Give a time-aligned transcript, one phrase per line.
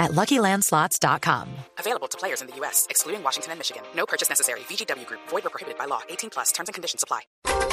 [0.00, 1.46] at LuckyLandSlots.com.
[1.78, 3.82] Available to players in the U.S., excluding Washington and Michigan.
[3.94, 4.60] No purchase necessary.
[4.60, 5.20] VGW Group.
[5.30, 6.00] Void or prohibited by law.
[6.08, 6.52] 18 plus.
[6.52, 7.20] Terms and conditions apply.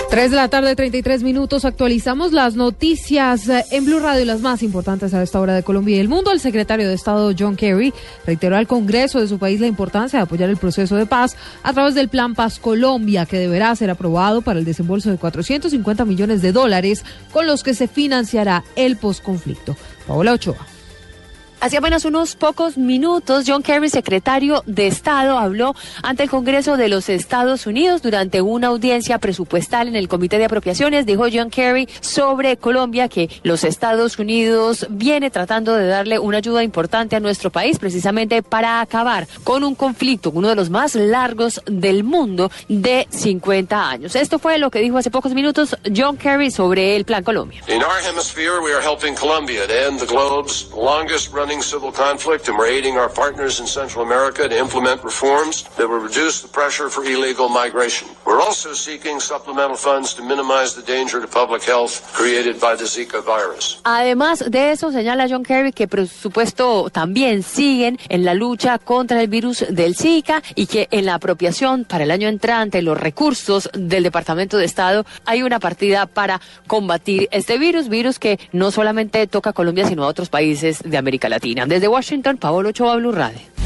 [0.10, 1.66] 3 de la tarde, 33 minutos.
[1.66, 5.98] Actualizamos las noticias eh, en Blue Radio, las más importantes a esta hora de Colombia
[5.98, 6.32] y el mundo.
[6.32, 7.94] El secretario de Estado John Kerry
[8.26, 11.74] reiteró al Congreso de su país la importancia de apoyar el proceso de paz a
[11.74, 16.42] través del Plan Paz Colombia, que deberá ser aprobado para el desembolso de 450 millones
[16.42, 19.76] de dólares con los que se financiará el posconflicto.
[20.08, 20.77] Paola Ochoa.
[21.60, 26.88] Hace apenas unos pocos minutos, John Kerry, secretario de Estado, habló ante el Congreso de
[26.88, 31.08] los Estados Unidos durante una audiencia presupuestal en el Comité de Apropiaciones.
[31.08, 36.62] Dijo John Kerry sobre Colombia que los Estados Unidos viene tratando de darle una ayuda
[36.62, 41.60] importante a nuestro país precisamente para acabar con un conflicto, uno de los más largos
[41.66, 44.16] del mundo de 50 años.
[44.16, 47.64] Esto fue lo que dijo hace pocos minutos John Kerry sobre el Plan Colombia.
[47.68, 47.98] In our
[51.48, 55.88] running civil conflict, and we're aiding our partners in Central America to implement reforms that
[55.88, 58.06] will reduce the pressure for illegal migration.
[58.26, 62.84] We're also seeking supplemental funds to minimize the danger to public health created by the
[62.84, 63.80] Zika virus.
[63.86, 69.22] Además de eso, señala John Kerry que por supuesto también siguen en la lucha contra
[69.22, 73.70] el virus del Zika y que en la apropiación para el año entrante los recursos
[73.74, 79.26] del Departamento de Estado hay una partida para combatir este virus, virus que no solamente
[79.28, 81.37] toca a Colombia sino a otros países de América Latina.
[81.68, 83.57] Desde Washington, Paolo Ochoa, Blue Radio.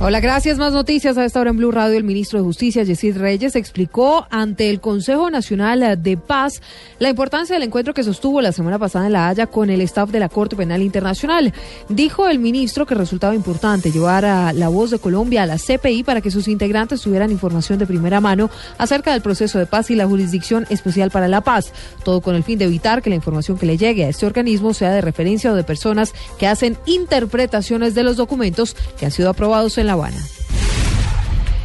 [0.00, 0.58] Hola, gracias.
[0.58, 1.98] Más noticias a esta hora en Blue Radio.
[1.98, 6.62] El ministro de Justicia, Yesid Reyes, explicó ante el Consejo Nacional de Paz
[7.00, 10.10] la importancia del encuentro que sostuvo la semana pasada en La Haya con el staff
[10.10, 11.52] de la Corte Penal Internacional.
[11.88, 16.04] Dijo el ministro que resultaba importante llevar a la voz de Colombia a la CPI
[16.04, 19.96] para que sus integrantes tuvieran información de primera mano acerca del proceso de paz y
[19.96, 21.72] la Jurisdicción Especial para la Paz.
[22.04, 24.74] Todo con el fin de evitar que la información que le llegue a este organismo
[24.74, 29.30] sea de referencia o de personas que hacen interpretaciones de los documentos que han sido
[29.30, 30.22] aprobados en la Habana.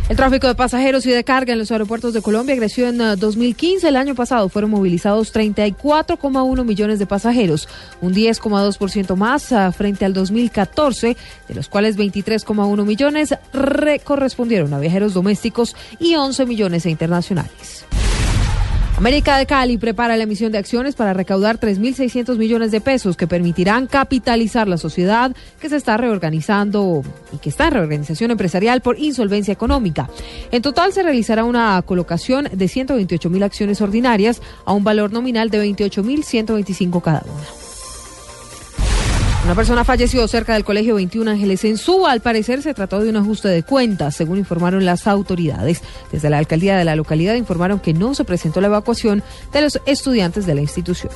[0.10, 3.88] El tráfico de pasajeros y de carga en los aeropuertos de Colombia creció en 2015.
[3.88, 7.70] El año pasado fueron movilizados 34,1 millones de pasajeros,
[8.02, 11.16] un 10,2% más uh, frente al 2014,
[11.48, 13.36] de los cuales 23,1 millones
[14.04, 17.86] correspondieron a viajeros domésticos y 11 millones a internacionales.
[18.98, 23.26] América de Cali prepara la emisión de acciones para recaudar 3.600 millones de pesos que
[23.26, 27.02] permitirán capitalizar la sociedad que se está reorganizando
[27.32, 30.10] y que está en reorganización empresarial por insolvencia económica.
[30.52, 35.50] En total se realizará una colocación de 128 mil acciones ordinarias a un valor nominal
[35.50, 37.63] de 28.125 cada una.
[39.44, 42.14] Una persona falleció cerca del Colegio 21 Ángeles en Suba.
[42.14, 45.82] Al parecer se trató de un ajuste de cuentas, según informaron las autoridades.
[46.14, 49.22] Desde la alcaldía de la localidad informaron que no se presentó la evacuación
[49.52, 51.12] de los estudiantes de la institución.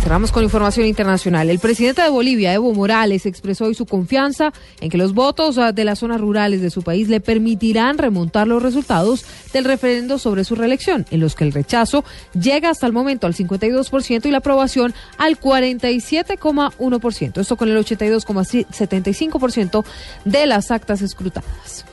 [0.00, 1.50] Cerramos con información internacional.
[1.50, 4.50] El presidente de Bolivia, Evo Morales, expresó hoy su confianza
[4.80, 8.48] en que los votos ah, de las zonas rurales de su país le permitirán remontar
[8.48, 12.02] los resultados del referendo sobre su reelección, en los que el rechazo
[12.32, 17.38] llega hasta el momento al 52% y la aprobación al 47,1%.
[17.38, 19.84] Esto con el 82,75%
[20.24, 21.84] de las actas escrutadas.